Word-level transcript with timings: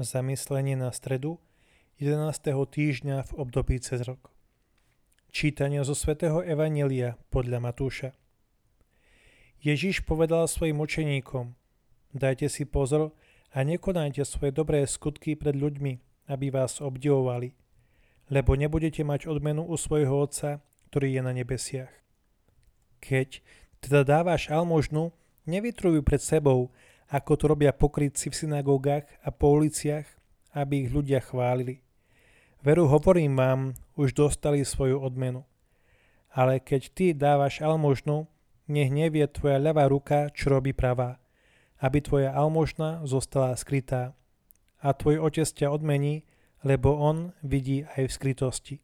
Zamyslenie 0.00 0.72
na 0.72 0.88
stredu 0.88 1.36
11. 2.00 2.32
týždňa 2.48 3.28
v 3.28 3.32
období 3.36 3.76
cez 3.76 4.00
rok. 4.08 4.32
Čítanie 5.28 5.84
zo 5.84 5.92
svätého 5.92 6.40
Evanelia 6.40 7.20
podľa 7.28 7.60
Matúša. 7.60 8.16
Ježiš 9.60 10.08
povedal 10.08 10.48
svojim 10.48 10.80
učeníkom, 10.80 11.52
dajte 12.16 12.48
si 12.48 12.64
pozor 12.64 13.12
a 13.52 13.68
nekonajte 13.68 14.24
svoje 14.24 14.56
dobré 14.56 14.80
skutky 14.88 15.36
pred 15.36 15.60
ľuďmi, 15.60 16.24
aby 16.32 16.48
vás 16.48 16.80
obdivovali, 16.80 17.52
lebo 18.32 18.56
nebudete 18.56 19.04
mať 19.04 19.28
odmenu 19.28 19.60
u 19.60 19.76
svojho 19.76 20.24
Otca, 20.24 20.64
ktorý 20.88 21.20
je 21.20 21.20
na 21.20 21.36
nebesiach. 21.36 21.92
Keď 23.04 23.44
teda 23.84 24.08
dávaš 24.08 24.48
almožnu, 24.48 25.12
nevytrujú 25.44 26.00
pred 26.00 26.24
sebou, 26.24 26.72
ako 27.12 27.36
to 27.36 27.44
robia 27.52 27.76
pokrytci 27.76 28.32
v 28.32 28.38
synagógach 28.40 29.04
a 29.20 29.28
po 29.28 29.52
uliciach, 29.60 30.08
aby 30.56 30.88
ich 30.88 30.90
ľudia 30.90 31.20
chválili. 31.20 31.84
Veru 32.64 32.88
hovorím 32.88 33.36
vám, 33.36 33.60
už 34.00 34.16
dostali 34.16 34.64
svoju 34.64 34.96
odmenu. 34.96 35.44
Ale 36.32 36.56
keď 36.56 36.82
ty 36.96 37.06
dávaš 37.12 37.60
almožnu, 37.60 38.24
nech 38.64 38.88
nevie 38.88 39.28
tvoja 39.28 39.60
ľavá 39.60 39.92
ruka, 39.92 40.32
čo 40.32 40.56
robí 40.56 40.72
pravá, 40.72 41.20
aby 41.84 42.00
tvoja 42.00 42.32
almožna 42.32 43.04
zostala 43.04 43.52
skrytá. 43.60 44.16
A 44.80 44.96
tvoj 44.96 45.20
otec 45.20 45.44
ťa 45.44 45.68
odmení, 45.68 46.24
lebo 46.64 46.96
on 46.96 47.36
vidí 47.44 47.84
aj 47.84 48.08
v 48.08 48.14
skrytosti. 48.16 48.76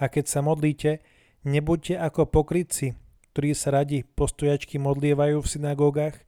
A 0.00 0.08
keď 0.08 0.24
sa 0.24 0.40
modlíte, 0.40 1.04
nebuďte 1.44 2.00
ako 2.00 2.32
pokrytci, 2.32 2.96
ktorí 3.36 3.52
sa 3.52 3.76
radi 3.76 4.00
postojačky 4.06 4.80
modlievajú 4.80 5.44
v 5.44 5.50
synagógach 5.52 6.25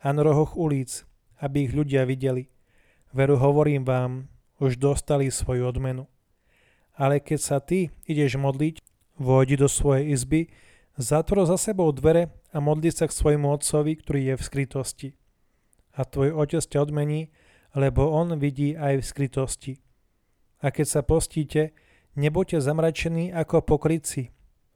a 0.00 0.06
na 0.12 0.24
rohoch 0.24 0.56
ulic, 0.56 1.04
aby 1.40 1.68
ich 1.68 1.72
ľudia 1.76 2.08
videli. 2.08 2.48
Veru 3.12 3.36
hovorím 3.36 3.84
vám, 3.84 4.12
už 4.60 4.76
dostali 4.76 5.32
svoju 5.32 5.64
odmenu. 5.68 6.04
Ale 6.96 7.20
keď 7.20 7.38
sa 7.40 7.58
ty 7.64 7.88
ideš 8.04 8.36
modliť, 8.36 8.80
vojdi 9.16 9.56
do 9.56 9.68
svojej 9.68 10.12
izby, 10.12 10.52
zatvor 11.00 11.48
za 11.48 11.56
sebou 11.56 11.88
dvere 11.96 12.28
a 12.52 12.60
modli 12.60 12.92
sa 12.92 13.08
k 13.08 13.16
svojmu 13.16 13.48
otcovi, 13.56 13.96
ktorý 13.96 14.20
je 14.32 14.34
v 14.36 14.42
skrytosti. 14.44 15.08
A 15.96 16.04
tvoj 16.04 16.36
otec 16.36 16.60
ťa 16.60 16.78
odmení, 16.84 17.32
lebo 17.72 18.12
on 18.12 18.36
vidí 18.36 18.76
aj 18.76 19.00
v 19.00 19.04
skrytosti. 19.04 19.72
A 20.60 20.68
keď 20.68 20.86
sa 20.86 21.00
postíte, 21.00 21.72
nebuďte 22.20 22.60
zamračení 22.60 23.32
ako 23.32 23.64
pokryci. 23.64 24.28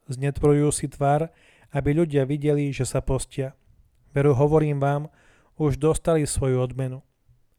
Znetvorujú 0.08 0.68
si 0.72 0.88
tvár, 0.88 1.28
aby 1.76 1.90
ľudia 1.92 2.24
videli, 2.24 2.72
že 2.72 2.88
sa 2.88 3.04
postia. 3.04 3.52
Veru 4.14 4.30
hovorím 4.32 4.78
vám, 4.78 5.10
už 5.58 5.76
dostali 5.76 6.22
svoju 6.22 6.62
odmenu. 6.62 7.02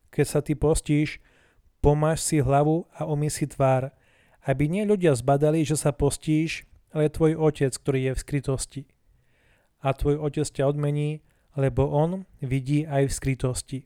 Keď 0.09 0.25
sa 0.25 0.39
ty 0.39 0.55
postíš, 0.55 1.19
pomáš 1.83 2.23
si 2.23 2.39
hlavu 2.39 2.87
a 2.95 3.03
umy 3.03 3.27
si 3.27 3.43
tvár, 3.43 3.91
aby 4.47 4.71
nie 4.71 4.87
ľudia 4.87 5.11
zbadali, 5.11 5.67
že 5.67 5.75
sa 5.75 5.91
postíš, 5.91 6.63
ale 6.95 7.11
tvoj 7.11 7.35
otec, 7.35 7.75
ktorý 7.75 7.99
je 8.07 8.13
v 8.15 8.23
skrytosti. 8.23 8.81
A 9.83 9.91
tvoj 9.91 10.15
otec 10.23 10.47
ťa 10.47 10.63
odmení, 10.71 11.27
lebo 11.59 11.91
on 11.91 12.23
vidí 12.39 12.87
aj 12.87 13.11
v 13.11 13.13
skrytosti. 13.13 13.79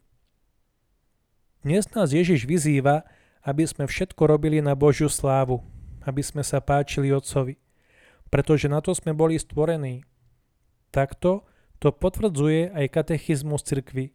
Dnes 1.65 1.89
nás 1.91 2.13
Ježiš 2.13 2.45
vyzýva, 2.45 3.03
aby 3.43 3.65
sme 3.65 3.89
všetko 3.89 4.29
robili 4.29 4.61
na 4.61 4.77
Božiu 4.77 5.09
slávu, 5.09 5.65
aby 6.05 6.21
sme 6.21 6.45
sa 6.45 6.61
páčili 6.61 7.11
Otcovi, 7.11 7.57
pretože 8.29 8.69
na 8.69 8.79
to 8.79 8.93
sme 8.93 9.11
boli 9.11 9.35
stvorení. 9.35 10.05
Takto 10.93 11.49
to 11.79 11.95
potvrdzuje 11.95 12.75
aj 12.75 12.85
katechizmus 12.91 13.63
cirkvy. 13.63 14.11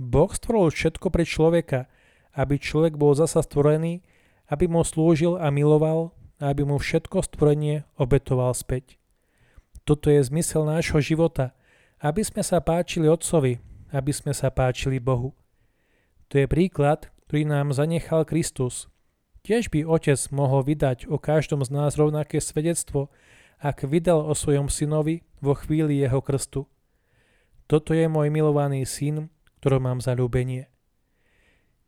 Boh 0.00 0.32
stvoril 0.32 0.72
všetko 0.72 1.12
pre 1.12 1.28
človeka, 1.28 1.86
aby 2.32 2.56
človek 2.56 2.96
bol 2.96 3.12
zasa 3.12 3.44
stvorený, 3.44 4.00
aby 4.48 4.64
mu 4.68 4.80
slúžil 4.80 5.36
a 5.36 5.52
miloval 5.52 6.16
a 6.40 6.50
aby 6.50 6.64
mu 6.64 6.80
všetko 6.80 7.20
stvorenie 7.22 7.84
obetoval 8.00 8.56
späť. 8.56 8.96
Toto 9.84 10.08
je 10.08 10.24
zmysel 10.24 10.64
nášho 10.64 10.98
života, 11.04 11.52
aby 12.00 12.24
sme 12.24 12.40
sa 12.40 12.58
páčili 12.58 13.06
Otcovi, 13.06 13.60
aby 13.92 14.10
sme 14.10 14.32
sa 14.32 14.48
páčili 14.50 14.98
Bohu. 14.98 15.36
To 16.32 16.40
je 16.40 16.48
príklad, 16.48 17.12
ktorý 17.28 17.44
nám 17.44 17.76
zanechal 17.76 18.24
Kristus. 18.24 18.88
Tiež 19.44 19.68
by 19.68 19.84
Otec 19.84 20.18
mohol 20.32 20.64
vydať 20.64 21.10
o 21.10 21.20
každom 21.20 21.60
z 21.66 21.70
nás 21.74 21.98
rovnaké 21.98 22.40
svedectvo, 22.40 23.12
ak 23.62 23.86
vydal 23.86 24.22
o 24.24 24.34
svojom 24.34 24.66
synovi 24.66 25.22
vo 25.38 25.54
chvíli 25.54 26.00
jeho 26.00 26.18
krstu. 26.22 26.66
Toto 27.72 27.96
je 27.96 28.04
môj 28.04 28.28
milovaný 28.28 28.84
syn, 28.84 29.32
ktorom 29.64 29.88
mám 29.88 30.04
zalúbenie. 30.04 30.68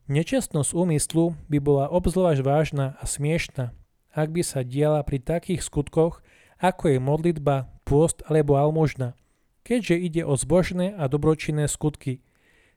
Nečestnosť 0.08 0.72
úmyslu 0.72 1.36
by 1.52 1.60
bola 1.60 1.92
obzvlášť 1.92 2.40
vážna 2.40 2.96
a 2.96 3.04
smiešna, 3.04 3.76
ak 4.16 4.32
by 4.32 4.40
sa 4.40 4.64
diala 4.64 5.04
pri 5.04 5.20
takých 5.20 5.60
skutkoch, 5.60 6.24
ako 6.56 6.84
je 6.88 6.96
modlitba, 6.96 7.68
pôst 7.84 8.24
alebo 8.24 8.56
almožna, 8.56 9.12
keďže 9.60 10.00
ide 10.00 10.22
o 10.24 10.32
zbožné 10.40 10.96
a 10.96 11.04
dobročinné 11.04 11.68
skutky, 11.68 12.24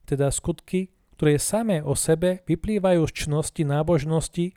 teda 0.03 0.27
skutky, 0.27 0.91
ktoré 1.15 1.39
samé 1.39 1.79
o 1.79 1.95
sebe 1.95 2.43
vyplývajú 2.43 3.07
z 3.07 3.23
čnosti 3.23 3.63
nábožnosti 3.63 4.51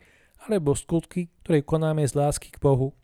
alebo 0.50 0.75
skutky, 0.75 1.31
ktoré 1.47 1.62
konáme 1.62 2.03
z 2.03 2.19
lásky 2.19 2.50
k 2.50 2.59
Bohu. 2.59 2.99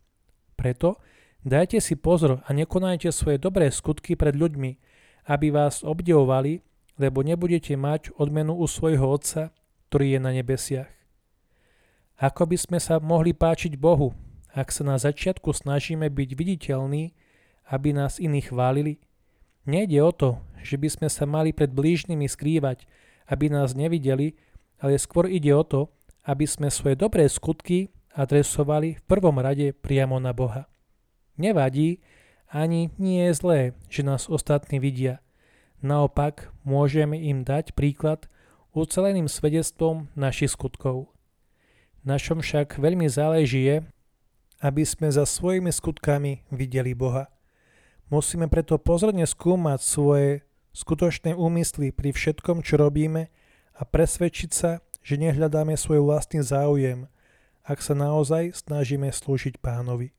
Preto 0.58 0.98
dajte 1.46 1.78
si 1.78 1.94
pozor 1.94 2.42
a 2.42 2.50
nekonajte 2.50 3.14
svoje 3.14 3.38
dobré 3.38 3.70
skutky 3.70 4.18
pred 4.18 4.34
ľuďmi, 4.34 4.95
aby 5.26 5.50
vás 5.50 5.82
obdivovali, 5.82 6.62
lebo 6.96 7.20
nebudete 7.20 7.76
mať 7.76 8.14
odmenu 8.16 8.56
u 8.56 8.64
svojho 8.64 9.04
Otca, 9.04 9.52
ktorý 9.90 10.16
je 10.16 10.20
na 10.22 10.32
nebesiach. 10.32 10.90
Ako 12.16 12.48
by 12.48 12.56
sme 12.56 12.78
sa 12.80 12.96
mohli 12.96 13.36
páčiť 13.36 13.76
Bohu, 13.76 14.16
ak 14.56 14.72
sa 14.72 14.88
na 14.88 14.96
začiatku 14.96 15.52
snažíme 15.52 16.08
byť 16.08 16.30
viditeľní, 16.32 17.12
aby 17.68 17.92
nás 17.92 18.16
iní 18.16 18.40
chválili? 18.40 18.96
Nejde 19.68 20.00
o 20.00 20.12
to, 20.14 20.30
že 20.64 20.80
by 20.80 20.88
sme 20.88 21.08
sa 21.12 21.28
mali 21.28 21.52
pred 21.52 21.68
blížnymi 21.68 22.24
skrývať, 22.24 22.88
aby 23.28 23.52
nás 23.52 23.76
nevideli, 23.76 24.38
ale 24.80 24.96
skôr 24.96 25.28
ide 25.28 25.52
o 25.52 25.60
to, 25.60 25.92
aby 26.24 26.48
sme 26.48 26.72
svoje 26.72 26.96
dobré 26.96 27.28
skutky 27.28 27.92
adresovali 28.16 28.96
v 28.96 29.02
prvom 29.04 29.36
rade 29.36 29.76
priamo 29.76 30.16
na 30.16 30.32
Boha. 30.32 30.64
Nevadí, 31.36 32.00
ani 32.50 32.94
nie 32.96 33.26
je 33.30 33.32
zlé, 33.34 33.60
že 33.90 34.06
nás 34.06 34.30
ostatní 34.30 34.78
vidia. 34.78 35.18
Naopak, 35.82 36.50
môžeme 36.64 37.18
im 37.20 37.44
dať 37.44 37.74
príklad 37.76 38.30
uceleným 38.76 39.28
svedectvom 39.28 40.08
našich 40.12 40.52
skutkov. 40.52 41.10
Našom 42.06 42.44
však 42.44 42.78
veľmi 42.78 43.10
záleží 43.10 43.66
je, 43.66 43.76
aby 44.62 44.82
sme 44.86 45.10
za 45.10 45.26
svojimi 45.26 45.68
skutkami 45.68 46.48
videli 46.54 46.96
Boha. 46.96 47.28
Musíme 48.08 48.46
preto 48.46 48.78
pozorne 48.78 49.26
skúmať 49.26 49.80
svoje 49.82 50.46
skutočné 50.70 51.34
úmysly 51.34 51.90
pri 51.90 52.14
všetkom, 52.14 52.62
čo 52.62 52.78
robíme 52.78 53.32
a 53.74 53.82
presvedčiť 53.82 54.50
sa, 54.52 54.84
že 55.02 55.18
nehľadáme 55.18 55.74
svoj 55.74 56.04
vlastný 56.04 56.40
záujem, 56.44 57.10
ak 57.66 57.82
sa 57.82 57.98
naozaj 57.98 58.54
snažíme 58.54 59.10
slúžiť 59.10 59.58
pánovi. 59.58 60.14